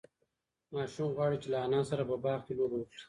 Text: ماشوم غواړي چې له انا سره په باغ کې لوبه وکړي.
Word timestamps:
ماشوم 0.73 1.09
غواړي 1.17 1.37
چې 1.43 1.47
له 1.53 1.57
انا 1.65 1.81
سره 1.89 2.03
په 2.09 2.15
باغ 2.23 2.39
کې 2.45 2.53
لوبه 2.59 2.75
وکړي. 2.79 2.97